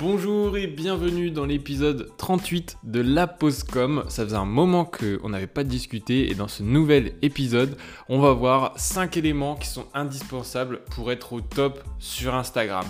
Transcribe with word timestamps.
Bonjour 0.00 0.56
et 0.56 0.66
bienvenue 0.66 1.30
dans 1.30 1.44
l'épisode 1.44 2.10
38 2.16 2.78
de 2.84 3.02
La 3.02 3.26
Postcom. 3.26 4.04
Ça 4.08 4.24
faisait 4.24 4.34
un 4.34 4.46
moment 4.46 4.86
qu'on 4.86 5.28
n'avait 5.28 5.46
pas 5.46 5.62
discuté 5.62 6.30
et 6.30 6.34
dans 6.34 6.48
ce 6.48 6.62
nouvel 6.62 7.12
épisode, 7.20 7.76
on 8.08 8.18
va 8.18 8.32
voir 8.32 8.72
5 8.76 9.18
éléments 9.18 9.56
qui 9.56 9.68
sont 9.68 9.84
indispensables 9.92 10.80
pour 10.84 11.12
être 11.12 11.34
au 11.34 11.42
top 11.42 11.84
sur 11.98 12.34
Instagram. 12.34 12.86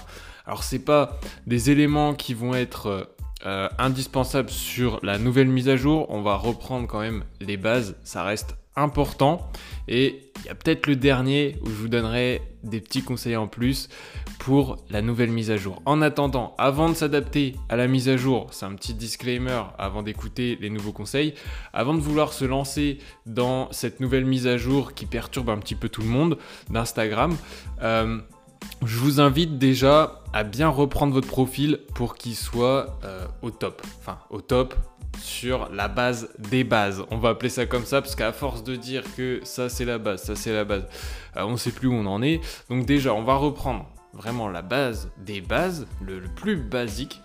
Alors 0.47 0.63
c'est 0.63 0.85
pas 0.85 1.19
des 1.49 1.73
éléments 1.73 2.15
qui 2.15 2.33
vont 2.33 2.55
être 2.55 3.13
euh, 3.45 3.69
indispensables 3.77 4.51
sur 4.51 5.01
la 5.03 5.19
nouvelle 5.19 5.49
mise 5.49 5.69
à 5.69 5.75
jour, 5.75 6.07
on 6.11 6.23
va 6.23 6.37
reprendre 6.37 6.87
quand 6.87 7.01
même 7.01 7.25
les 7.41 7.57
bases, 7.57 7.97
ça 8.05 8.23
reste 8.23 8.55
important. 8.81 9.51
Et 9.89 10.33
il 10.41 10.47
y 10.47 10.49
a 10.49 10.55
peut-être 10.55 10.87
le 10.87 10.97
dernier 10.97 11.57
où 11.63 11.67
je 11.67 11.75
vous 11.75 11.89
donnerai 11.89 12.43
des 12.63 12.81
petits 12.81 13.03
conseils 13.03 13.37
en 13.37 13.47
plus 13.47 13.89
pour 14.39 14.79
la 14.91 15.03
nouvelle 15.03 15.31
mise 15.31 15.51
à 15.51 15.57
jour. 15.57 15.83
En 15.85 16.01
attendant, 16.01 16.55
avant 16.59 16.89
de 16.89 16.95
s'adapter 16.95 17.57
à 17.69 17.77
la 17.77 17.87
mise 17.87 18.09
à 18.09 18.17
jour, 18.17 18.49
c'est 18.53 18.65
un 18.67 18.75
petit 18.75 18.95
disclaimer 18.95 19.63
avant 19.79 20.03
d'écouter 20.03 20.57
les 20.61 20.71
nouveaux 20.71 20.93
conseils, 20.93 21.35
avant 21.73 21.95
de 21.95 22.01
vouloir 22.01 22.33
se 22.33 22.45
lancer 22.45 22.99
dans 23.27 23.71
cette 23.73 24.01
nouvelle 24.01 24.25
mise 24.25 24.47
à 24.47 24.57
jour 24.57 24.95
qui 24.95 25.07
perturbe 25.07 25.51
un 25.51 25.59
petit 25.59 25.75
peu 25.75 25.89
tout 25.89 26.03
le 26.03 26.09
monde 26.09 26.39
d'Instagram, 26.71 27.37
euh, 27.83 28.19
je 28.85 28.97
vous 28.97 29.21
invite 29.21 29.59
déjà 29.59 30.23
à 30.33 30.45
bien 30.45 30.69
reprendre 30.69 31.13
votre 31.13 31.29
profil 31.29 31.81
pour 31.95 32.17
qu'il 32.17 32.35
soit 32.35 32.99
euh, 33.05 33.27
au 33.43 33.51
top. 33.51 33.83
Enfin, 33.99 34.19
au 34.31 34.41
top, 34.41 34.75
sur 35.19 35.69
la 35.71 35.89
base 35.89 36.31
des 36.39 36.65
bases. 36.65 37.05
On 37.11 37.19
va 37.19 37.31
appeler 37.31 37.51
ça 37.51 37.67
comme 37.67 37.85
ça 37.85 38.01
parce 38.01 38.15
qu'à 38.15 38.33
force 38.33 38.65
de 38.65 38.77
dire 38.77 39.03
que 39.17 39.41
ça 39.45 39.69
c'est 39.69 39.85
la 39.85 39.99
base, 39.99 40.23
ça 40.23 40.37
c'est 40.37 40.53
la 40.53 40.65
base, 40.65 40.87
euh, 41.37 41.43
on 41.43 41.53
ne 41.53 41.57
sait 41.57 41.73
plus 41.73 41.89
où 41.89 41.93
on 41.93 42.07
en 42.07 42.23
est. 42.23 42.41
Donc 42.69 42.87
déjà, 42.87 43.15
on 43.15 43.23
va 43.23 43.35
reprendre 43.35 43.87
vraiment 44.13 44.49
la 44.49 44.63
base 44.63 45.11
des 45.19 45.41
bases, 45.41 45.87
le, 46.01 46.21
plus 46.23 46.57
basique, 46.57 47.21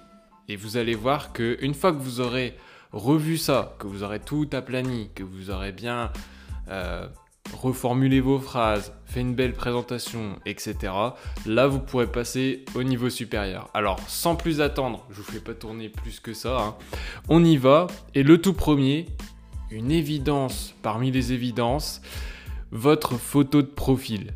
et 0.47 0.55
vous 0.55 0.77
allez 0.77 0.95
voir 0.95 1.33
que 1.33 1.57
une 1.61 1.73
fois 1.73 1.91
que 1.91 1.97
vous 1.97 2.21
aurez 2.21 2.55
revu 2.91 3.38
ça, 3.38 3.75
que 3.79 3.88
vous 3.88 4.03
aurez 4.03 4.19
tout 4.19 4.47
aplani, 4.53 5.09
que 5.15 5.23
vous 5.23 5.49
aurez 5.49 5.71
bien 5.71 6.11
euh, 6.69 7.07
reformulez 7.53 8.19
vos 8.19 8.39
phrases, 8.39 8.93
fait 9.05 9.21
une 9.21 9.35
belle 9.35 9.53
présentation, 9.53 10.39
etc. 10.45 10.93
Là, 11.45 11.67
vous 11.67 11.79
pourrez 11.79 12.07
passer 12.07 12.65
au 12.75 12.83
niveau 12.83 13.09
supérieur. 13.09 13.69
Alors, 13.73 13.99
sans 14.07 14.35
plus 14.35 14.61
attendre, 14.61 15.05
je 15.09 15.15
vous 15.17 15.31
fais 15.31 15.39
pas 15.39 15.53
tourner 15.53 15.89
plus 15.89 16.19
que 16.19 16.33
ça. 16.33 16.57
Hein. 16.59 16.75
On 17.29 17.43
y 17.43 17.57
va. 17.57 17.88
Et 18.13 18.23
le 18.23 18.41
tout 18.41 18.53
premier, 18.53 19.07
une 19.71 19.91
évidence 19.91 20.75
parmi 20.81 21.11
les 21.11 21.33
évidences, 21.33 22.01
votre 22.71 23.16
photo 23.16 23.61
de 23.61 23.67
profil. 23.67 24.33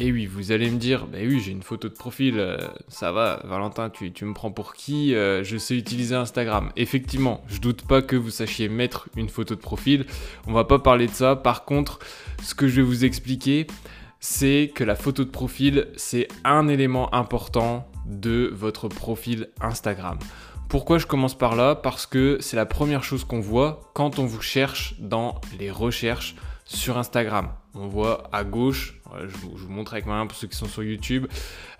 Et 0.00 0.12
oui, 0.12 0.26
vous 0.26 0.52
allez 0.52 0.70
me 0.70 0.78
dire, 0.78 1.06
bah 1.06 1.18
oui, 1.20 1.40
j'ai 1.40 1.50
une 1.50 1.64
photo 1.64 1.88
de 1.88 1.94
profil, 1.94 2.38
euh, 2.38 2.56
ça 2.86 3.10
va, 3.10 3.42
Valentin, 3.44 3.90
tu, 3.90 4.12
me 4.24 4.32
prends 4.32 4.52
pour 4.52 4.74
qui 4.74 5.12
euh, 5.12 5.42
Je 5.42 5.56
sais 5.56 5.76
utiliser 5.76 6.14
Instagram. 6.14 6.70
Effectivement, 6.76 7.42
je 7.48 7.58
doute 7.58 7.82
pas 7.82 8.00
que 8.00 8.14
vous 8.14 8.30
sachiez 8.30 8.68
mettre 8.68 9.08
une 9.16 9.28
photo 9.28 9.56
de 9.56 9.60
profil. 9.60 10.06
On 10.46 10.52
va 10.52 10.62
pas 10.62 10.78
parler 10.78 11.08
de 11.08 11.12
ça. 11.12 11.34
Par 11.34 11.64
contre, 11.64 11.98
ce 12.44 12.54
que 12.54 12.68
je 12.68 12.76
vais 12.76 12.86
vous 12.86 13.04
expliquer, 13.04 13.66
c'est 14.20 14.70
que 14.72 14.84
la 14.84 14.94
photo 14.94 15.24
de 15.24 15.30
profil, 15.30 15.88
c'est 15.96 16.28
un 16.44 16.68
élément 16.68 17.12
important 17.12 17.88
de 18.06 18.52
votre 18.54 18.86
profil 18.86 19.48
Instagram. 19.60 20.20
Pourquoi 20.68 20.98
je 20.98 21.06
commence 21.06 21.36
par 21.36 21.56
là? 21.56 21.74
Parce 21.74 22.06
que 22.06 22.38
c'est 22.40 22.56
la 22.56 22.66
première 22.66 23.02
chose 23.02 23.24
qu'on 23.24 23.40
voit 23.40 23.90
quand 23.94 24.20
on 24.20 24.26
vous 24.26 24.42
cherche 24.42 24.94
dans 25.00 25.40
les 25.58 25.72
recherches 25.72 26.36
sur 26.64 26.98
Instagram. 26.98 27.48
On 27.80 27.86
voit 27.86 28.28
à 28.32 28.42
gauche, 28.42 29.00
je 29.20 29.36
vous, 29.36 29.68
montre 29.68 29.92
avec 29.92 30.06
ma 30.06 30.14
main 30.14 30.26
pour 30.26 30.36
ceux 30.36 30.48
qui 30.48 30.56
sont 30.56 30.66
sur 30.66 30.82
YouTube, 30.82 31.26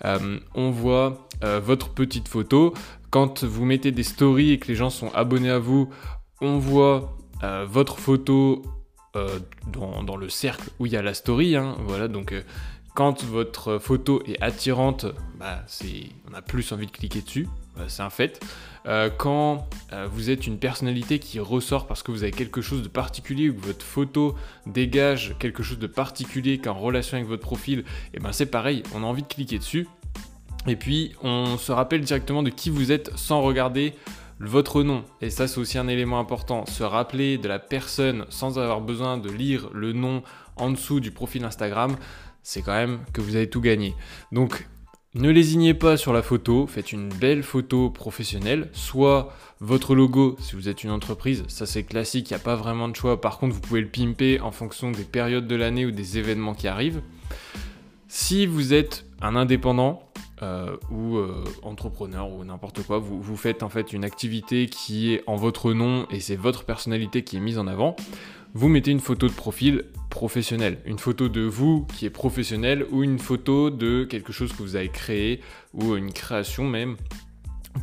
euh, 0.05 0.39
on 0.55 0.71
voit 0.71 1.29
euh, 1.43 1.59
votre 1.59 1.91
petite 1.91 2.29
photo. 2.29 2.73
Quand 3.11 3.43
vous 3.43 3.65
mettez 3.65 3.91
des 3.91 4.05
stories 4.05 4.53
et 4.53 4.59
que 4.59 4.69
les 4.69 4.77
gens 4.77 4.91
sont 4.91 5.11
abonnés 5.13 5.51
à 5.51 5.59
vous, 5.59 5.91
on 6.41 6.59
voit 6.59 7.17
euh, 7.43 7.67
votre 7.69 7.99
photo 7.99 8.63
dans, 9.73 10.17
le 10.17 10.29
cercle 10.29 10.71
où 10.79 10.87
il 10.87 10.93
y 10.93 10.97
a 10.97 11.03
la 11.03 11.13
story. 11.13 11.57
Hein. 11.57 11.75
voilà, 11.81 12.07
donc 12.07 12.33
quand 12.95 13.25
votre 13.25 13.79
photo 13.79 14.23
est 14.27 14.41
attirante, 14.41 15.07
bah, 15.41 15.65
on 16.31 16.35
a 16.35 16.43
plus 16.43 16.71
envie 16.71 16.87
de 16.87 16.93
cliquer 16.93 17.23
dessus, 17.23 17.49
c'est 17.87 18.03
un 18.03 18.11
fait. 18.11 18.41
Euh, 18.87 19.11
quand 19.15 19.69
euh, 19.93 20.09
vous 20.11 20.31
êtes 20.31 20.47
une 20.47 20.59
personnalité 20.59 21.19
qui 21.19 21.41
ressort 21.41 21.87
parce 21.87 22.03
que 22.03 22.11
vous 22.11 22.23
avez 22.23 22.33
quelque 22.33 22.63
chose 22.63 22.83
de 22.83 22.89
particulier 22.89 23.51
ou 23.51 23.55
que 23.55 23.67
votre 23.67 23.85
photo 23.85 24.35
dégage 24.67 25.35
quelque 25.39 25.63
chose 25.63 25.79
de 25.79 25.87
particulier 25.87 26.59
qu'en 26.59 26.75
relation 26.75 27.17
avec 27.17 27.29
votre 27.29 27.43
profil, 27.43 27.81
et 27.81 27.85
eh 28.15 28.21
ben 28.21 28.33
c'est 28.33 28.47
pareil, 28.47 28.83
on 28.95 29.03
a 29.03 29.07
envie 29.07 29.23
de 29.23 29.29
cliquer 29.29 29.59
dessus. 29.59 29.87
Et 30.67 30.77
puis 30.77 31.13
on 31.23 31.59
se 31.59 31.73
rappelle 31.73 32.01
directement 32.01 32.43
de 32.43 32.51
qui 32.51 32.71
vous 32.71 32.91
êtes 32.91 33.17
sans 33.17 33.43
regarder 33.43 33.95
votre 34.41 34.83
nom. 34.83 35.05
Et 35.21 35.31
ça 35.31 35.49
c'est 35.49 35.59
aussi 35.59 35.77
un 35.77 35.89
élément 35.89 36.19
important, 36.19 36.65
se 36.67 36.83
rappeler 36.83 37.37
de 37.37 37.49
la 37.49 37.59
personne 37.59 38.25
sans 38.31 38.59
avoir 38.59 38.81
besoin 38.81 39.19
de 39.19 39.31
lire 39.31 39.69
le 39.73 39.93
nom 39.93 40.23
en 40.57 40.71
dessous 40.71 41.01
du 41.01 41.11
profil 41.11 41.45
Instagram, 41.45 41.97
c'est 42.43 42.63
quand 42.63 42.73
même 42.73 43.01
que 43.13 43.21
vous 43.21 43.37
avez 43.37 43.51
tout 43.51 43.61
gagné. 43.61 43.95
Donc 44.33 44.67
ne 45.15 45.31
lésignez 45.31 45.75
pas 45.75 45.97
sur 45.97 46.13
la 46.13 46.23
photo, 46.23 46.67
faites 46.67 46.93
une 46.93 47.09
belle 47.09 47.43
photo 47.43 47.91
professionnelle, 47.91 48.69
soit 48.73 49.33
votre 49.61 49.95
logo 49.95 50.37
si 50.41 50.55
vous 50.55 50.69
êtes 50.69 50.85
une 50.85 50.91
entreprise, 50.91 51.45
ça 51.49 51.65
c'est 51.65 51.83
classique, 51.83 52.31
il 52.31 52.35
n'y 52.35 52.41
a 52.41 52.45
pas 52.45 52.57
vraiment 52.57 52.89
de 52.89 52.95
choix, 52.95 53.21
par 53.21 53.39
contre 53.39 53.55
vous 53.55 53.61
pouvez 53.61 53.81
le 53.81 53.89
pimper 53.89 54.41
en 54.41 54.51
fonction 54.51 54.91
des 54.91 55.05
périodes 55.05 55.47
de 55.47 55.57
l'année 55.57 55.87
ou 55.87 55.91
des 55.91 56.19
événements 56.19 56.55
qui 56.55 56.69
arrivent. 56.69 57.01
Si 58.07 58.47
vous 58.47 58.73
êtes 58.73 59.07
un 59.21 59.37
indépendant 59.37 60.03
euh, 60.43 60.77
ou 60.91 61.17
euh, 61.17 61.45
entrepreneur 61.63 62.31
ou 62.31 62.45
n'importe 62.45 62.83
quoi, 62.83 62.99
vous, 62.99 63.21
vous 63.21 63.37
faites 63.37 63.63
en 63.63 63.69
fait 63.69 63.93
une 63.93 64.05
activité 64.05 64.67
qui 64.67 65.13
est 65.13 65.23
en 65.27 65.37
votre 65.37 65.73
nom 65.73 66.07
et 66.11 66.21
c'est 66.21 66.37
votre 66.37 66.65
personnalité 66.65 67.25
qui 67.25 67.37
est 67.37 67.41
mise 67.41 67.59
en 67.59 67.67
avant, 67.67 67.97
vous 68.55 68.69
mettez 68.69 68.91
une 68.91 69.01
photo 69.01 69.29
de 69.29 69.33
profil 69.33 69.85
professionnelle. 70.11 70.79
Une 70.85 70.99
photo 70.99 71.29
de 71.29 71.43
vous 71.43 71.87
qui 71.95 72.07
est 72.07 72.11
professionnelle 72.11 72.87
ou 72.91 73.03
une 73.03 73.19
photo 73.19 73.71
de 73.71 74.05
quelque 74.05 74.33
chose 74.33 74.53
que 74.53 74.63
vous 74.63 74.77
avez 74.77 74.89
créé 74.89 75.41
ou 75.75 75.95
une 75.97 76.13
création 76.13 76.65
même 76.65 76.97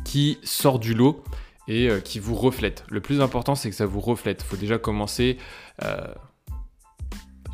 qui 0.04 0.38
sort 0.42 0.78
du 0.78 0.94
lot 0.94 1.24
et 1.68 1.88
euh, 1.88 2.00
qui 2.00 2.18
vous 2.18 2.34
reflète. 2.34 2.84
Le 2.90 3.00
plus 3.00 3.20
important, 3.20 3.54
c'est 3.54 3.70
que 3.70 3.76
ça 3.76 3.86
vous 3.86 4.00
reflète. 4.00 4.42
Il 4.42 4.46
faut 4.46 4.56
déjà 4.56 4.78
commencer 4.78 5.38
euh, 5.82 6.06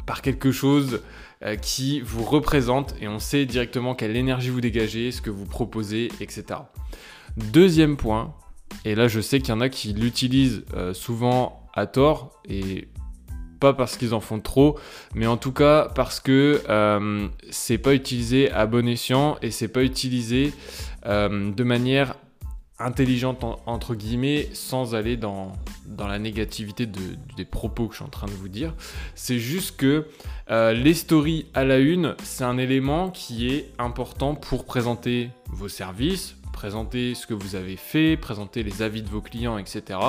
par 0.07 0.23
quelque 0.23 0.51
chose 0.51 1.03
euh, 1.43 1.57
qui 1.57 2.01
vous 2.01 2.25
représente 2.25 2.95
et 3.01 3.09
on 3.09 3.19
sait 3.19 3.47
directement 3.47 3.95
quelle 3.95 4.17
énergie 4.17 4.51
vous 4.51 4.61
dégagez, 4.61 5.13
ce 5.13 5.21
que 5.21 5.31
vous 5.31 5.47
proposez, 5.47 6.11
etc. 6.21 6.45
Deuxième 7.37 7.97
point, 7.97 8.35
et 8.85 8.95
là 8.95 9.09
je 9.09 9.21
sais 9.21 9.39
qu'il 9.39 9.51
y 9.51 9.57
en 9.57 9.61
a 9.61 9.69
qui 9.69 9.93
l'utilisent 9.93 10.65
souvent 10.93 11.71
à 11.75 11.87
tort 11.87 12.43
et 12.47 12.89
pas 13.63 13.73
parce 13.75 13.97
qu'ils 13.97 14.13
en 14.13 14.21
font 14.21 14.41
trop, 14.41 14.77
mais 15.15 15.29
en 15.29 15.37
tout 15.37 15.53
cas 15.53 15.89
parce 15.95 16.19
que 16.19 16.61
euh, 16.69 17.29
c'est 17.51 17.79
pas 17.79 17.95
utilisé 17.95 18.51
à 18.51 18.67
bon 18.67 18.89
escient 18.89 19.39
et 19.41 19.53
c'est 19.53 19.69
pas 19.69 19.85
utilisé 19.85 20.53
euh, 21.07 21.53
de 21.53 21.63
manière 21.63 22.17
intelligente 22.81 23.45
entre 23.67 23.95
guillemets 23.95 24.49
sans 24.53 24.97
aller 24.97 25.17
dans, 25.17 25.53
dans 25.87 26.09
la 26.09 26.19
négativité 26.19 26.87
des 27.37 27.45
propos 27.45 27.87
que 27.87 27.93
je 27.93 27.99
suis 27.99 28.05
en 28.05 28.09
train 28.09 28.27
de 28.27 28.33
vous 28.33 28.49
dire. 28.49 28.75
C'est 29.15 29.39
juste 29.39 29.77
que 29.77 30.09
euh, 30.51 30.73
les 30.73 30.95
stories 30.95 31.47
à 31.55 31.63
la 31.63 31.79
une, 31.79 32.17
c'est 32.25 32.43
un 32.43 32.59
élément 32.59 33.11
qui 33.11 33.49
est 33.49 33.71
important 33.79 34.35
pour 34.35 34.65
présenter 34.65 35.31
vos 35.47 35.69
services, 35.69 36.35
présenter 36.53 37.15
ce 37.15 37.29
que 37.29 37.35
vous 37.35 37.55
avez 37.55 37.77
fait, 37.77 38.17
présenter 38.17 38.65
les 38.65 38.83
avis 38.83 39.03
de 39.03 39.09
vos 39.09 39.21
clients, 39.21 39.57
etc 39.57 40.01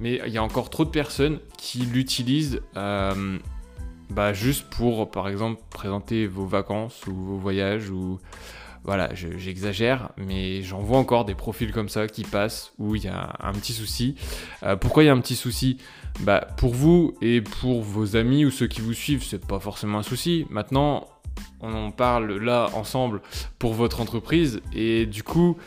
mais 0.00 0.20
il 0.26 0.32
y 0.32 0.38
a 0.38 0.42
encore 0.42 0.70
trop 0.70 0.84
de 0.84 0.90
personnes 0.90 1.38
qui 1.56 1.80
l'utilisent 1.80 2.60
euh, 2.76 3.38
bah, 4.10 4.32
juste 4.32 4.68
pour, 4.70 5.10
par 5.10 5.28
exemple, 5.28 5.60
présenter 5.70 6.26
vos 6.26 6.46
vacances 6.46 7.06
ou 7.06 7.14
vos 7.14 7.36
voyages 7.36 7.90
ou 7.90 8.18
voilà, 8.82 9.10
j'exagère, 9.14 10.08
mais 10.16 10.62
j'en 10.62 10.78
vois 10.78 10.98
encore 10.98 11.26
des 11.26 11.34
profils 11.34 11.70
comme 11.70 11.90
ça 11.90 12.06
qui 12.06 12.22
passent 12.22 12.72
où 12.78 12.96
il 12.96 13.04
y 13.04 13.08
a 13.08 13.36
un 13.40 13.52
petit 13.52 13.74
souci. 13.74 14.14
Euh, 14.62 14.74
pourquoi 14.74 15.02
il 15.02 15.06
y 15.06 15.08
a 15.10 15.12
un 15.12 15.20
petit 15.20 15.36
souci? 15.36 15.76
Bah, 16.20 16.48
Pour 16.56 16.72
vous 16.72 17.14
et 17.20 17.42
pour 17.42 17.82
vos 17.82 18.16
amis 18.16 18.46
ou 18.46 18.50
ceux 18.50 18.68
qui 18.68 18.80
vous 18.80 18.94
suivent, 18.94 19.22
c'est 19.22 19.46
pas 19.46 19.60
forcément 19.60 19.98
un 19.98 20.02
souci. 20.02 20.46
Maintenant, 20.48 21.06
on 21.60 21.74
en 21.74 21.90
parle 21.90 22.38
là 22.38 22.70
ensemble 22.74 23.20
pour 23.58 23.74
votre 23.74 24.00
entreprise 24.00 24.62
et 24.72 25.04
du 25.04 25.22
coup, 25.22 25.58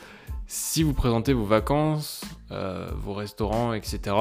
si 0.48 0.84
vous 0.84 0.94
présentez 0.94 1.34
vos 1.34 1.45
vacances, 1.45 2.22
euh, 2.51 2.90
vos 2.95 3.13
restaurants, 3.13 3.74
etc., 3.74 4.16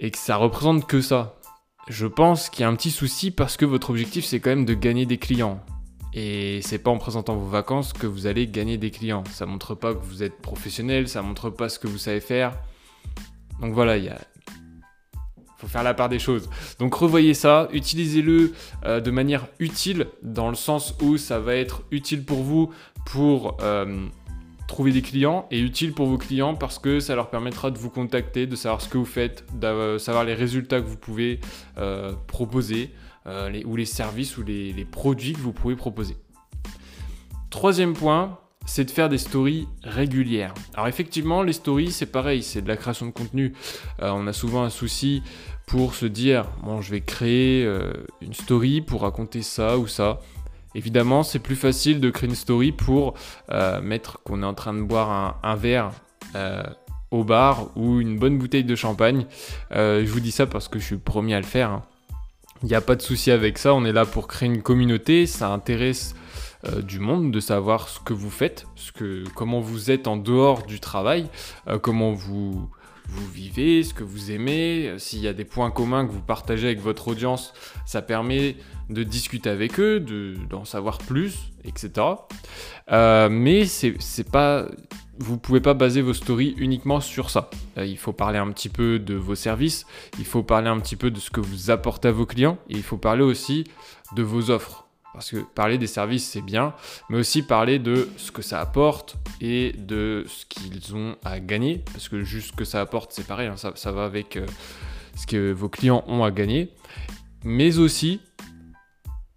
et 0.00 0.10
que 0.10 0.18
ça 0.18 0.36
représente 0.36 0.86
que 0.86 1.00
ça, 1.00 1.36
je 1.88 2.06
pense 2.06 2.50
qu'il 2.50 2.62
y 2.62 2.64
a 2.64 2.68
un 2.68 2.74
petit 2.74 2.90
souci 2.90 3.30
parce 3.30 3.56
que 3.56 3.64
votre 3.64 3.90
objectif 3.90 4.24
c'est 4.24 4.40
quand 4.40 4.50
même 4.50 4.64
de 4.64 4.74
gagner 4.74 5.06
des 5.06 5.18
clients. 5.18 5.60
Et 6.14 6.60
c'est 6.62 6.78
pas 6.78 6.90
en 6.90 6.98
présentant 6.98 7.36
vos 7.36 7.48
vacances 7.48 7.92
que 7.92 8.06
vous 8.06 8.26
allez 8.26 8.46
gagner 8.46 8.76
des 8.76 8.90
clients. 8.90 9.24
Ça 9.30 9.46
montre 9.46 9.74
pas 9.74 9.94
que 9.94 10.04
vous 10.04 10.22
êtes 10.22 10.42
professionnel, 10.42 11.08
ça 11.08 11.22
montre 11.22 11.48
pas 11.48 11.68
ce 11.68 11.78
que 11.78 11.86
vous 11.86 11.98
savez 11.98 12.20
faire. 12.20 12.52
Donc 13.60 13.72
voilà, 13.72 13.96
il 13.96 14.04
y 14.04 14.08
a, 14.08 14.18
faut 15.62 15.68
faire 15.68 15.84
la 15.84 15.94
part 15.94 16.08
des 16.08 16.18
choses. 16.18 16.50
Donc 16.80 16.94
revoyez 16.94 17.34
ça, 17.34 17.68
utilisez-le 17.72 18.52
euh, 18.84 19.00
de 19.00 19.10
manière 19.12 19.46
utile, 19.60 20.08
dans 20.22 20.50
le 20.50 20.56
sens 20.56 20.94
où 21.00 21.16
ça 21.16 21.38
va 21.38 21.54
être 21.54 21.82
utile 21.92 22.24
pour 22.24 22.42
vous 22.42 22.70
pour 23.06 23.56
euh, 23.62 24.06
trouver 24.66 24.92
des 24.92 25.02
clients 25.02 25.46
et 25.50 25.60
utile 25.60 25.92
pour 25.92 26.06
vos 26.06 26.18
clients 26.18 26.54
parce 26.54 26.78
que 26.78 27.00
ça 27.00 27.14
leur 27.14 27.30
permettra 27.30 27.70
de 27.70 27.78
vous 27.78 27.90
contacter, 27.90 28.46
de 28.46 28.56
savoir 28.56 28.80
ce 28.80 28.88
que 28.88 28.98
vous 28.98 29.04
faites, 29.04 29.44
de 29.58 29.98
savoir 29.98 30.24
les 30.24 30.34
résultats 30.34 30.80
que 30.80 30.86
vous 30.86 30.96
pouvez 30.96 31.40
euh, 31.78 32.12
proposer 32.26 32.90
euh, 33.26 33.60
ou 33.64 33.76
les 33.76 33.84
services 33.84 34.36
ou 34.38 34.42
les, 34.42 34.86
produits 34.90 35.32
que 35.32 35.40
vous 35.40 35.52
pouvez 35.52 35.76
proposer. 35.76 36.16
Troisième 37.50 37.92
point, 37.92 38.38
c'est 38.64 38.84
de 38.84 38.90
faire 38.90 39.08
des 39.08 39.18
stories 39.18 39.68
régulières. 39.82 40.54
Alors 40.74 40.88
effectivement, 40.88 41.42
les 41.42 41.52
stories, 41.52 41.90
c'est 41.90 42.06
pareil, 42.06 42.42
c'est 42.42 42.62
de 42.62 42.68
la 42.68 42.76
création 42.76 43.06
de 43.06 43.10
contenu. 43.10 43.52
Euh, 44.00 44.10
on 44.14 44.26
a 44.26 44.32
souvent 44.32 44.62
un 44.62 44.70
souci 44.70 45.22
pour 45.66 45.94
se 45.94 46.06
dire, 46.06 46.46
bon, 46.62 46.80
je 46.80 46.90
vais 46.90 47.00
créer 47.00 47.64
une 48.20 48.34
story 48.34 48.80
pour 48.80 49.02
raconter 49.02 49.42
ça 49.42 49.78
ou 49.78 49.86
ça. 49.86 50.20
Évidemment, 50.74 51.22
c'est 51.22 51.38
plus 51.38 51.56
facile 51.56 52.00
de 52.00 52.10
créer 52.10 52.28
une 52.28 52.34
story 52.34 52.72
pour 52.72 53.14
euh, 53.50 53.80
mettre 53.80 54.22
qu'on 54.22 54.42
est 54.42 54.46
en 54.46 54.54
train 54.54 54.74
de 54.74 54.82
boire 54.82 55.38
un, 55.42 55.56
verre 55.56 55.90
euh, 56.34 56.62
au 57.10 57.24
bar 57.24 57.70
ou 57.76 58.00
une 58.00 58.18
bonne 58.18 58.38
bouteille 58.38 58.64
de 58.64 58.74
champagne. 58.74 59.26
Euh, 59.72 60.02
je 60.04 60.10
vous 60.10 60.20
dis 60.20 60.30
ça 60.32 60.46
parce 60.46 60.68
que 60.68 60.78
je 60.78 60.84
suis 60.84 60.96
premier 60.96 61.34
à 61.34 61.40
le 61.40 61.46
faire. 61.46 61.70
Hein. 61.70 61.82
Il 62.62 62.68
n'y 62.68 62.74
a 62.74 62.80
pas 62.80 62.94
de 62.94 63.02
souci 63.02 63.30
avec 63.30 63.58
ça, 63.58 63.74
on 63.74 63.84
est 63.84 63.92
là 63.92 64.06
pour 64.06 64.28
créer 64.28 64.48
une 64.48 64.62
communauté, 64.62 65.26
ça 65.26 65.48
intéresse 65.48 66.14
du 66.84 67.00
monde 67.00 67.32
de 67.32 67.40
savoir 67.40 67.88
ce 67.88 67.98
que 67.98 68.12
vous 68.12 68.30
faites, 68.30 68.68
ce 68.76 68.92
que, 68.92 69.24
comment 69.34 69.58
vous 69.58 69.90
êtes 69.90 70.06
en 70.06 70.16
dehors 70.16 70.62
du 70.62 70.78
travail, 70.78 71.26
comment 71.80 72.12
vous, 72.12 72.70
vous 73.12 73.28
vivez, 73.30 73.82
ce 73.82 73.92
que 73.92 74.04
vous 74.04 74.30
aimez, 74.30 74.94
s'il 74.98 75.20
y 75.20 75.28
a 75.28 75.32
des 75.32 75.44
points 75.44 75.70
communs 75.70 76.06
que 76.06 76.12
vous 76.12 76.22
partagez 76.22 76.66
avec 76.66 76.80
votre 76.80 77.08
audience, 77.08 77.52
ça 77.84 78.00
permet 78.02 78.56
de 78.88 79.02
discuter 79.02 79.50
avec 79.50 79.78
eux, 79.78 80.00
d'en 80.48 80.64
savoir 80.64 80.98
plus, 80.98 81.52
etc. 81.64 82.06
Euh, 82.90 83.28
mais 83.28 83.66
c'est 83.66 84.30
pas, 84.30 84.66
vous 85.18 85.38
pouvez 85.38 85.60
pas 85.60 85.74
baser 85.74 86.00
vos 86.00 86.14
stories 86.14 86.54
uniquement 86.56 87.00
sur 87.00 87.30
ça. 87.30 87.50
Euh, 87.78 87.84
il 87.84 87.98
faut 87.98 88.12
parler 88.12 88.38
un 88.38 88.50
petit 88.50 88.68
peu 88.68 88.98
de 88.98 89.14
vos 89.14 89.34
services, 89.34 89.86
il 90.18 90.24
faut 90.24 90.42
parler 90.42 90.68
un 90.68 90.80
petit 90.80 90.96
peu 90.96 91.10
de 91.10 91.20
ce 91.20 91.30
que 91.30 91.40
vous 91.40 91.70
apportez 91.70 92.08
à 92.08 92.12
vos 92.12 92.26
clients, 92.26 92.58
et 92.68 92.74
il 92.74 92.82
faut 92.82 92.98
parler 92.98 93.22
aussi 93.22 93.64
de 94.16 94.22
vos 94.22 94.50
offres. 94.50 94.81
Parce 95.12 95.30
que 95.30 95.38
parler 95.54 95.76
des 95.76 95.86
services, 95.86 96.26
c'est 96.26 96.40
bien, 96.40 96.74
mais 97.10 97.18
aussi 97.18 97.42
parler 97.42 97.78
de 97.78 98.08
ce 98.16 98.32
que 98.32 98.40
ça 98.40 98.60
apporte 98.60 99.16
et 99.40 99.72
de 99.72 100.24
ce 100.26 100.46
qu'ils 100.46 100.96
ont 100.96 101.16
à 101.24 101.38
gagner. 101.38 101.84
Parce 101.92 102.08
que 102.08 102.22
juste 102.22 102.48
ce 102.48 102.52
que 102.52 102.64
ça 102.64 102.80
apporte, 102.80 103.12
c'est 103.12 103.26
pareil, 103.26 103.48
hein, 103.48 103.56
ça, 103.56 103.92
va 103.92 104.04
avec 104.04 104.36
euh, 104.36 104.46
ce 105.14 105.26
que 105.26 105.52
vos 105.52 105.68
clients 105.68 106.02
ont 106.06 106.24
à 106.24 106.30
gagner. 106.30 106.70
Mais 107.44 107.78
aussi 107.78 108.20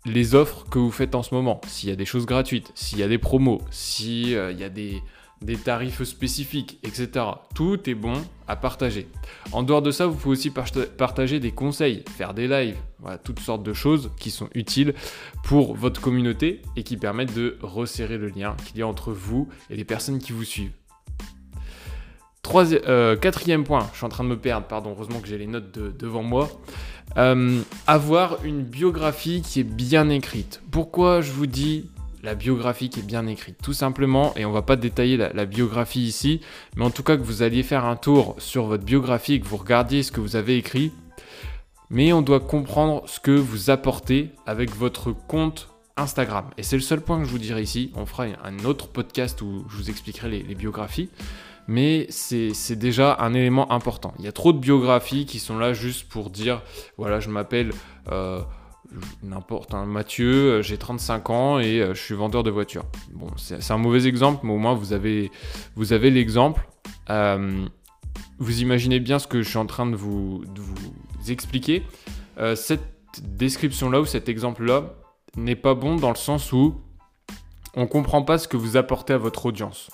les 0.06 0.36
offres 0.36 0.66
que 0.69 0.80
vous 0.80 0.92
faites 0.92 1.16
en 1.16 1.24
ce 1.24 1.33
moment. 1.33 1.60
S'il 1.68 1.89
y 1.89 1.92
a 1.92 1.95
des 1.95 2.06
choses 2.06 2.25
gratuites, 2.25 2.72
s'il 2.75 3.00
y 3.00 3.04
a 3.04 3.07
des 3.07 3.18
promos, 3.18 3.62
s'il 3.72 4.36
euh, 4.36 4.51
y 4.51 4.63
a 4.63 4.69
des, 4.69 5.01
des 5.46 5.58
tarifs 5.58 6.04
spécifiques, 6.04 6.80
etc. 6.84 7.26
Tout 7.54 7.90
est 7.90 7.96
bon 7.96 8.22
à 8.48 8.56
partager. 8.56 9.08
En 9.52 9.64
dehors 9.64 9.82
de 9.82 9.92
ça, 9.92 10.08
vous 10.08 10.16
pouvez 10.16 10.34
aussi 10.34 10.52
partager 10.52 11.40
des 11.40 11.52
conseils, 11.52 12.04
faire 12.18 12.34
des 12.34 12.48
lives, 12.48 12.78
toutes 13.24 13.40
sortes 13.40 13.64
de 13.64 13.74
choses 13.74 14.12
qui 14.20 14.32
sont 14.32 14.50
utiles 14.54 14.94
pour 15.44 15.76
votre 15.76 16.02
communauté 16.02 16.62
et 16.76 16.84
qui 16.84 16.98
permettent 16.98 17.34
de 17.34 17.58
resserrer 17.62 18.18
le 18.18 18.30
lien 18.30 18.56
qu'il 18.66 18.78
y 18.78 18.82
a 18.82 18.88
entre 18.88 19.12
vous 19.12 19.48
et 19.70 19.76
les 19.76 19.86
personnes 19.86 20.20
qui 20.20 20.32
vous 20.32 20.44
suivent. 20.44 20.72
Euh, 22.56 23.16
quatrième 23.16 23.64
point, 23.64 23.88
je 23.92 23.98
suis 23.98 24.06
en 24.06 24.10
train 24.10 24.24
de 24.24 24.30
me 24.30 24.38
perdre, 24.38 24.68
pardon, 24.68 24.92
heureusement 24.92 25.20
que 25.20 25.28
j'ai 25.28 25.38
les 25.38 25.48
notes 25.48 25.72
devant 25.72 26.24
moi. 26.24 26.50
Euh, 27.18 27.62
avoir 27.88 28.44
une 28.44 28.64
biographie 28.64 29.42
qui 29.42 29.60
est 29.60 29.64
bien 29.64 30.10
écrite. 30.10 30.62
Pourquoi 30.72 31.22
je 31.22 31.32
vous 31.32 31.48
dis 31.48 31.90
la 32.25 32.36
biographie 32.36 32.89
qui 32.89 33.00
est 33.00 33.04
bien 33.04 33.27
écrite. 33.27 33.57
Tout 33.63 33.74
simplement, 33.74 34.33
et 34.36 34.45
on 34.45 34.51
va 34.51 34.63
pas 34.63 34.75
détailler 34.75 35.16
la, 35.16 35.45
biographie 35.45 36.01
ici, 36.01 36.42
mais 36.75 36.83
en 36.83 36.89
tout 36.89 37.04
cas 37.04 37.16
que 37.16 37.22
vous 37.22 37.44
alliez 37.44 37.63
faire 37.63 37.86
un 37.86 37.95
tour 37.95 38.36
sur 38.39 38.66
votre 38.66 38.83
biographie, 38.83 39.39
que 39.39 39.45
vous 39.45 39.57
regardiez 39.57 40.04
ce 40.04 40.12
que 40.12 40.19
vous 40.19 40.36
avez 40.36 40.57
écrit, 40.57 40.92
mais 41.89 42.12
on 42.12 42.24
doit 42.24 42.39
comprendre 42.39 43.07
ce 43.07 43.19
que 43.19 43.31
vous 43.31 43.69
apportez 43.69 44.31
avec 44.48 44.75
votre 44.75 45.12
compte 45.12 45.69
Instagram. 45.98 46.50
Et 46.57 46.63
c'est 46.63 46.75
le 46.75 46.81
seul 46.81 47.00
point 47.00 47.19
que 47.19 47.25
je 47.25 47.30
vous 47.30 47.38
dirai 47.38 47.62
ici. 47.62 47.92
On 47.95 48.07
fera 48.07 48.25
un 48.44 48.66
autre 48.66 48.88
podcast 48.88 49.42
où 49.42 49.66
je 49.69 49.77
vous 49.77 49.89
expliquerai 49.89 50.30
les, 50.30 50.56
biographies. 50.56 51.10
Mais 51.68 52.07
c'est 52.10 52.75
déjà 52.75 53.18
un 53.19 53.33
élément 53.33 53.72
important. 53.72 54.13
Il 54.19 54.25
y 54.25 54.27
a 54.27 54.31
trop 54.31 54.51
de 54.51 54.60
biographies 54.60 55.25
qui 55.25 55.39
sont 55.39 55.57
là 55.57 55.74
juste 55.74 56.10
pour 56.10 56.31
dire, 56.31 56.63
voilà, 56.98 57.19
je 57.19 57.30
m'appelle... 57.30 57.72
Euh, 58.12 58.42
n'importe, 59.24 59.74
un 59.74 59.86
Mathieu, 59.86 60.54
euh, 60.54 60.62
j'ai 60.62 60.78
35 60.78 61.30
ans 61.30 61.60
et 61.60 61.82
euh, 61.82 61.94
je 61.94 62.02
suis 62.02 62.16
vendeur 62.16 62.44
de 62.44 62.52
voitures. 62.52 62.86
Bon, 63.14 63.28
c'est 63.38 63.72
un 63.72 63.78
mauvais 63.78 64.08
exemple, 64.08 64.42
mais 64.44 64.54
au 64.54 64.58
moins 64.58 64.74
vous 64.74 64.94
avez, 64.94 65.32
vous 65.76 65.94
avez 65.94 66.10
l'exemple. 66.12 66.68
Euh, 67.10 67.66
vous 68.40 68.62
imaginez 68.62 69.00
bien 69.00 69.20
ce 69.20 69.28
que 69.28 69.42
je 69.42 69.50
suis 69.50 69.58
en 69.58 69.66
train 69.66 69.86
de 69.86 69.96
vous, 69.96 70.44
vous 70.56 71.32
expliquer. 71.32 71.84
cette 72.56 72.84
description-là 73.24 74.02
ou 74.02 74.06
cet 74.06 74.28
exemple-là 74.28 74.94
n'est 75.38 75.56
pas 75.56 75.74
bon 75.74 75.96
dans 75.96 76.10
le 76.10 76.16
sens 76.16 76.52
où 76.52 76.76
on 77.76 77.88
comprend 77.88 78.24
pas 78.24 78.38
ce 78.38 78.48
que 78.48 78.58
vous 78.58 78.78
apportez 78.78 79.14
à 79.14 79.18
votre 79.18 79.46
audience. 79.46 79.90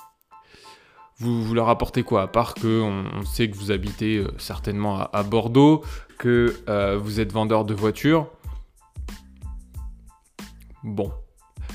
Vous, 1.19 1.43
vous 1.43 1.53
leur 1.53 1.69
apportez 1.69 2.01
quoi? 2.01 2.23
À 2.23 2.27
part 2.27 2.55
qu'on 2.55 3.05
on 3.13 3.25
sait 3.25 3.47
que 3.47 3.55
vous 3.55 3.69
habitez 3.71 4.23
certainement 4.39 5.07
à, 5.13 5.21
Bordeaux, 5.21 5.83
que 6.17 6.55
vous 6.97 7.19
êtes 7.19 7.31
vendeur 7.31 7.63
de 7.63 7.75
voitures 7.75 8.27
Bon, 10.83 11.11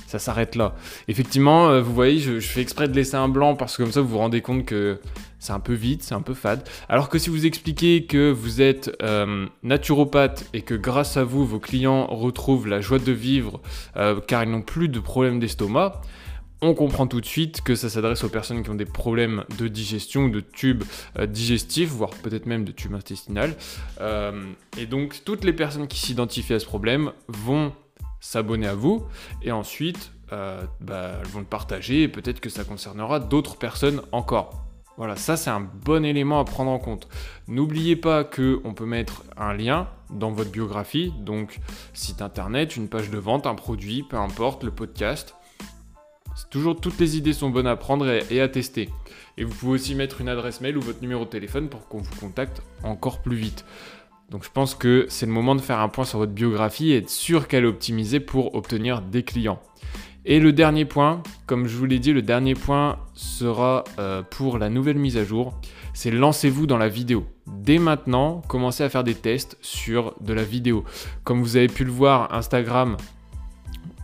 ça 0.06 0.18
s'arrête 0.18 0.54
là. 0.54 0.74
Effectivement, 1.08 1.68
euh, 1.68 1.80
vous 1.80 1.94
voyez, 1.94 2.18
je, 2.18 2.40
fais 2.40 2.60
exprès 2.60 2.88
de 2.88 2.94
laisser 2.94 3.16
un 3.16 3.28
blanc 3.28 3.54
parce 3.56 3.76
que 3.76 3.82
comme 3.82 3.92
ça 3.92 4.00
vous 4.00 4.08
vous 4.08 4.18
rendez 4.18 4.40
compte 4.40 4.64
que 4.64 5.00
c'est 5.38 5.52
un 5.52 5.60
peu 5.60 5.74
vite, 5.74 6.02
c'est 6.02 6.14
un 6.14 6.22
peu 6.22 6.34
fade. 6.34 6.66
Alors 6.88 7.08
que 7.08 7.18
si 7.18 7.30
vous 7.30 7.46
expliquez 7.46 8.06
que 8.06 8.30
vous 8.30 8.60
êtes 8.60 8.90
euh, 9.02 9.46
naturopathe 9.62 10.48
et 10.52 10.62
que 10.62 10.74
grâce 10.74 11.16
à 11.16 11.24
vous, 11.24 11.44
vos 11.46 11.60
clients 11.60 12.06
retrouvent 12.06 12.66
la 12.66 12.80
joie 12.80 12.98
de 12.98 13.12
vivre 13.12 13.60
euh, 13.96 14.20
car 14.20 14.44
ils 14.44 14.50
n'ont 14.50 14.62
plus 14.62 14.88
de 14.88 15.00
problèmes 15.00 15.40
d'estomac, 15.40 16.00
on 16.62 16.72
comprend 16.72 17.06
tout 17.06 17.20
de 17.20 17.26
suite 17.26 17.60
que 17.60 17.74
ça 17.74 17.90
s'adresse 17.90 18.24
aux 18.24 18.30
personnes 18.30 18.62
qui 18.62 18.70
ont 18.70 18.74
des 18.74 18.86
problèmes 18.86 19.44
de 19.58 19.68
digestion 19.68 20.28
de 20.28 20.40
tubes 20.40 20.84
digestifs, 21.28 21.90
voire 21.90 22.08
peut-être 22.08 22.46
même 22.46 22.64
de 22.64 22.72
tubes 22.72 22.94
intestinal. 22.94 23.54
et 24.78 24.86
donc 24.86 25.22
toutes 25.22 25.44
les 25.44 25.52
personnes 25.52 25.86
qui 25.86 25.98
s'identifient 25.98 26.54
à 26.54 26.58
ce 26.58 26.64
problème 26.64 27.12
vont 27.28 27.72
s'abonner 28.26 28.66
à 28.66 28.75
vous 28.75 29.06
et 29.42 29.52
ensuite 29.52 30.12
euh, 30.33 30.62
bah, 30.80 31.12
elles 31.21 31.28
vont 31.28 31.38
le 31.38 31.45
partager 31.47 32.02
et 32.02 32.09
peut-être 32.09 32.40
que 32.40 32.49
ça 32.49 32.64
concernera 32.64 33.21
d'autres 33.21 33.56
personnes 33.56 34.02
encore. 34.11 34.64
Voilà, 34.97 35.14
ça 35.14 35.37
c'est 35.37 35.50
un 35.50 35.61
bon 35.61 36.04
élément 36.04 36.40
à 36.40 36.45
prendre 36.45 36.71
en 36.71 36.78
compte. 36.78 37.06
N'oubliez 37.47 37.95
pas 37.97 38.25
que 38.25 38.61
on 38.64 38.75
peut 38.75 38.87
mettre 38.87 39.23
un 39.37 39.52
lien 39.52 39.88
dans 40.11 40.33
votre 40.33 40.50
biographie, 40.50 41.12
donc 41.21 41.61
site 41.92 42.23
internet, 42.23 42.76
une 42.76 42.88
page 42.88 43.11
de 43.11 43.18
vente, 43.18 43.47
un 43.47 43.54
produit, 43.54 44.02
peu 44.02 44.16
importe, 44.16 44.64
le 44.64 44.71
podcast. 44.71 45.35
Toujours 46.50 46.80
toutes 46.80 46.99
les 46.99 47.16
idées 47.16 47.33
sont 47.33 47.50
bonnes 47.50 47.66
à 47.66 47.76
prendre 47.76 48.09
et, 48.09 48.25
et 48.30 48.40
à 48.40 48.49
tester. 48.49 48.90
Et 49.38 49.45
vous 49.45 49.54
pouvez 49.54 49.73
aussi 49.73 49.95
mettre 49.95 50.21
une 50.21 50.28
adresse 50.28 50.61
mail 50.61 50.76
ou 50.76 50.80
votre 50.80 51.00
numéro 51.00 51.25
de 51.25 51.30
téléphone 51.30 51.68
pour 51.68 51.88
qu'on 51.88 51.99
vous 51.99 52.16
contacte 52.16 52.62
encore 52.83 53.23
plus 53.23 53.37
vite. 53.37 53.64
Donc 54.30 54.45
je 54.45 54.50
pense 54.50 54.75
que 54.75 55.06
c'est 55.09 55.26
le 55.26 55.33
moment 55.33 55.54
de 55.54 55.61
faire 55.61 55.80
un 55.80 55.88
point 55.88 56.04
sur 56.04 56.18
votre 56.18 56.33
biographie 56.33 56.90
et 56.90 56.99
être 56.99 57.11
sûr 57.11 57.47
qu'elle 57.47 57.64
est 57.64 57.68
optimisée 57.68 58.21
pour 58.21 58.54
obtenir 58.54 59.00
des 59.00 59.23
clients. 59.23 59.61
Et 60.28 60.40
le 60.40 60.52
dernier 60.52 60.85
point, 60.85 61.23
comme 61.47 61.68
je 61.68 61.76
vous 61.76 61.85
l'ai 61.85 62.00
dit, 62.00 62.12
le 62.12 62.23
dernier 62.23 62.54
point 62.54 62.99
sera 63.14 63.85
euh, 64.00 64.23
pour 64.23 64.59
la 64.59 64.68
nouvelle 64.68 64.99
mise 64.99 65.16
à 65.16 65.25
jour, 65.25 65.54
c'est 65.95 66.11
lancez-vous 66.11 66.66
dans 66.66 66.78
la 66.78 66.88
vidéo. 66.88 67.25
Dès 67.47 67.78
maintenant, 67.78 68.42
commencez 68.49 68.83
à 68.83 68.88
faire 68.88 69.04
des 69.04 69.14
tests 69.14 69.56
sur 69.61 70.14
de 70.21 70.33
la 70.33 70.42
vidéo. 70.42 70.85
Comme 71.23 71.40
vous 71.40 71.56
avez 71.56 71.68
pu 71.68 71.85
le 71.85 71.92
voir, 71.92 72.35
Instagram 72.35 72.97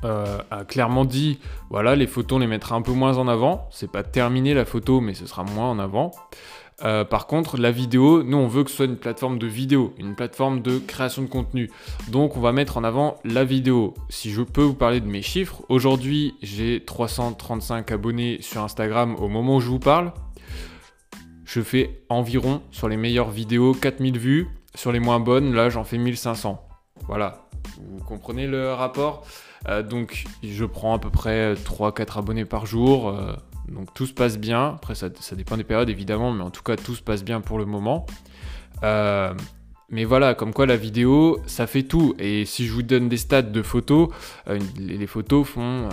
euh, 0.04 0.38
a 0.52 0.64
clairement 0.64 1.04
dit, 1.04 1.40
voilà, 1.70 1.96
les 1.96 2.06
photos 2.06 2.36
on 2.36 2.38
les 2.38 2.46
mettra 2.46 2.76
un 2.76 2.82
peu 2.82 2.92
moins 2.92 3.18
en 3.18 3.26
avant. 3.26 3.68
C'est 3.72 3.90
pas 3.90 4.04
terminé 4.04 4.54
la 4.54 4.64
photo, 4.64 5.00
mais 5.00 5.14
ce 5.14 5.26
sera 5.26 5.42
moins 5.42 5.70
en 5.70 5.80
avant. 5.80 6.12
Euh, 6.84 7.04
par 7.04 7.26
contre, 7.26 7.56
la 7.58 7.70
vidéo, 7.70 8.22
nous 8.22 8.36
on 8.36 8.48
veut 8.48 8.64
que 8.64 8.70
ce 8.70 8.76
soit 8.76 8.86
une 8.86 8.96
plateforme 8.96 9.38
de 9.38 9.46
vidéo, 9.46 9.94
une 9.98 10.14
plateforme 10.14 10.62
de 10.62 10.78
création 10.78 11.22
de 11.22 11.28
contenu. 11.28 11.70
Donc 12.08 12.36
on 12.36 12.40
va 12.40 12.52
mettre 12.52 12.76
en 12.76 12.84
avant 12.84 13.18
la 13.24 13.44
vidéo. 13.44 13.94
Si 14.08 14.30
je 14.30 14.42
peux 14.42 14.62
vous 14.62 14.74
parler 14.74 15.00
de 15.00 15.06
mes 15.06 15.22
chiffres, 15.22 15.62
aujourd'hui 15.68 16.34
j'ai 16.42 16.82
335 16.84 17.90
abonnés 17.92 18.38
sur 18.40 18.62
Instagram 18.62 19.14
au 19.16 19.28
moment 19.28 19.56
où 19.56 19.60
je 19.60 19.68
vous 19.68 19.78
parle. 19.78 20.12
Je 21.44 21.60
fais 21.60 22.02
environ 22.08 22.62
sur 22.70 22.88
les 22.88 22.96
meilleures 22.96 23.30
vidéos 23.30 23.74
4000 23.74 24.18
vues, 24.18 24.48
sur 24.74 24.90
les 24.90 25.00
moins 25.00 25.20
bonnes, 25.20 25.54
là 25.54 25.68
j'en 25.68 25.84
fais 25.84 25.98
1500. 25.98 26.60
Voilà, 27.06 27.48
vous 27.78 28.02
comprenez 28.04 28.46
le 28.46 28.72
rapport? 28.72 29.24
Euh, 29.68 29.82
Donc 29.82 30.24
je 30.42 30.64
prends 30.64 30.94
à 30.94 30.98
peu 30.98 31.10
près 31.10 31.54
3-4 31.54 32.18
abonnés 32.18 32.44
par 32.44 32.66
jour. 32.66 33.08
Euh, 33.08 33.34
donc 33.68 33.92
tout 33.94 34.06
se 34.06 34.12
passe 34.12 34.38
bien. 34.38 34.74
Après, 34.74 34.94
ça, 34.94 35.08
dépend 35.32 35.56
des 35.56 35.64
périodes 35.64 35.90
évidemment, 35.90 36.32
mais 36.32 36.42
en 36.42 36.50
tout 36.50 36.62
cas, 36.62 36.76
tout 36.76 36.94
se 36.94 37.02
passe 37.02 37.24
bien 37.24 37.40
pour 37.40 37.58
le 37.58 37.64
moment. 37.64 38.06
Euh, 38.82 39.34
mais 39.90 40.04
voilà, 40.04 40.34
comme 40.34 40.52
quoi 40.52 40.66
la 40.66 40.76
vidéo, 40.76 41.40
ça 41.46 41.66
fait 41.66 41.82
tout. 41.82 42.14
Et 42.18 42.44
si 42.44 42.66
je 42.66 42.72
vous 42.72 42.82
donne 42.82 43.08
des 43.08 43.18
stats 43.18 43.42
de 43.42 43.62
photos, 43.62 44.08
euh, 44.48 44.58
les 44.78 45.06
photos 45.06 45.46
font 45.46 45.88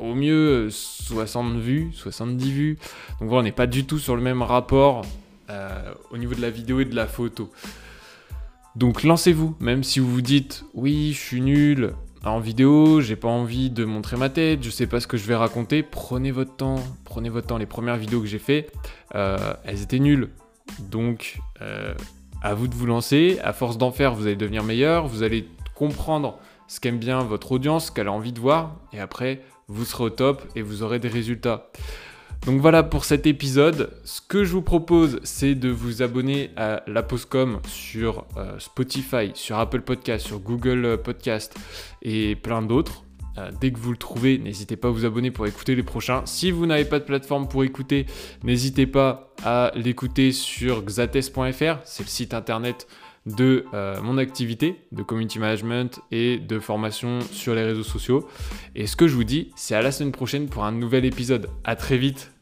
au 0.00 0.14
mieux 0.14 0.68
60 0.70 1.58
vues, 1.58 1.90
70 1.92 2.52
vues. 2.52 2.78
Donc 3.20 3.28
voilà, 3.28 3.40
on 3.40 3.42
n'est 3.44 3.52
pas 3.52 3.66
du 3.66 3.84
tout 3.84 3.98
sur 3.98 4.16
le 4.16 4.22
même 4.22 4.42
rapport 4.42 5.02
euh, 5.50 5.92
au 6.10 6.18
niveau 6.18 6.34
de 6.34 6.40
la 6.40 6.50
vidéo 6.50 6.80
et 6.80 6.84
de 6.84 6.94
la 6.94 7.06
photo. 7.06 7.50
Donc 8.76 9.02
lancez-vous, 9.02 9.56
même 9.60 9.84
si 9.84 10.00
vous 10.00 10.10
vous 10.10 10.22
dites 10.22 10.64
oui, 10.74 11.12
je 11.12 11.18
suis 11.18 11.40
nul 11.40 11.94
en 12.30 12.38
vidéo, 12.38 13.00
j'ai 13.00 13.16
pas 13.16 13.28
envie 13.28 13.70
de 13.70 13.84
montrer 13.84 14.16
ma 14.16 14.28
tête, 14.28 14.62
je 14.62 14.70
sais 14.70 14.86
pas 14.86 15.00
ce 15.00 15.06
que 15.06 15.16
je 15.16 15.26
vais 15.26 15.34
raconter. 15.34 15.82
Prenez 15.82 16.30
votre 16.30 16.54
temps, 16.54 16.76
prenez 17.04 17.28
votre 17.28 17.48
temps. 17.48 17.58
Les 17.58 17.66
premières 17.66 17.96
vidéos 17.96 18.20
que 18.20 18.26
j'ai 18.26 18.38
fait, 18.38 18.70
euh, 19.14 19.54
elles 19.64 19.82
étaient 19.82 19.98
nulles. 19.98 20.28
Donc 20.78 21.40
euh, 21.60 21.94
à 22.42 22.54
vous 22.54 22.68
de 22.68 22.74
vous 22.74 22.86
lancer. 22.86 23.38
À 23.42 23.52
force 23.52 23.76
d'en 23.76 23.90
faire, 23.90 24.14
vous 24.14 24.26
allez 24.26 24.36
devenir 24.36 24.62
meilleur. 24.62 25.08
Vous 25.08 25.22
allez 25.22 25.48
comprendre 25.74 26.38
ce 26.68 26.80
qu'aime 26.80 26.98
bien 26.98 27.20
votre 27.22 27.52
audience, 27.52 27.86
ce 27.86 27.92
qu'elle 27.92 28.08
a 28.08 28.12
envie 28.12 28.32
de 28.32 28.40
voir. 28.40 28.76
Et 28.92 29.00
après, 29.00 29.40
vous 29.68 29.84
serez 29.84 30.04
au 30.04 30.10
top 30.10 30.42
et 30.54 30.62
vous 30.62 30.82
aurez 30.82 30.98
des 30.98 31.08
résultats. 31.08 31.70
Donc 32.46 32.60
voilà 32.60 32.82
pour 32.82 33.04
cet 33.04 33.26
épisode. 33.26 33.90
Ce 34.04 34.20
que 34.20 34.44
je 34.44 34.52
vous 34.52 34.62
propose, 34.62 35.20
c'est 35.22 35.54
de 35.54 35.68
vous 35.68 36.02
abonner 36.02 36.50
à 36.56 36.82
la 36.88 37.04
Postcom 37.04 37.60
sur 37.66 38.26
euh, 38.36 38.58
Spotify, 38.58 39.30
sur 39.34 39.58
Apple 39.58 39.82
Podcast, 39.82 40.26
sur 40.26 40.40
Google 40.40 40.98
Podcast 41.02 41.56
et 42.02 42.34
plein 42.34 42.62
d'autres. 42.62 43.04
Euh, 43.38 43.50
dès 43.60 43.70
que 43.70 43.78
vous 43.78 43.92
le 43.92 43.96
trouvez, 43.96 44.38
n'hésitez 44.38 44.76
pas 44.76 44.88
à 44.88 44.90
vous 44.90 45.04
abonner 45.04 45.30
pour 45.30 45.46
écouter 45.46 45.74
les 45.74 45.82
prochains. 45.82 46.22
Si 46.26 46.50
vous 46.50 46.66
n'avez 46.66 46.84
pas 46.84 46.98
de 46.98 47.04
plateforme 47.04 47.48
pour 47.48 47.64
écouter, 47.64 48.06
n'hésitez 48.42 48.86
pas 48.86 49.32
à 49.44 49.70
l'écouter 49.74 50.32
sur 50.32 50.82
xates.fr. 50.82 51.78
C'est 51.84 52.02
le 52.02 52.08
site 52.08 52.34
internet 52.34 52.86
de 53.26 53.64
euh, 53.72 54.00
mon 54.02 54.18
activité 54.18 54.76
de 54.90 55.02
community 55.02 55.38
management 55.38 56.00
et 56.10 56.38
de 56.38 56.58
formation 56.58 57.20
sur 57.20 57.54
les 57.54 57.64
réseaux 57.64 57.82
sociaux. 57.82 58.28
Et 58.74 58.86
ce 58.86 58.96
que 58.96 59.06
je 59.06 59.14
vous 59.14 59.24
dis, 59.24 59.50
c'est 59.54 59.74
à 59.74 59.82
la 59.82 59.92
semaine 59.92 60.12
prochaine 60.12 60.48
pour 60.48 60.64
un 60.64 60.72
nouvel 60.72 61.04
épisode. 61.04 61.48
À 61.64 61.76
très 61.76 61.98
vite 61.98 62.32